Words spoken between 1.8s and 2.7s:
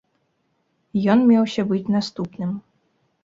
наступным.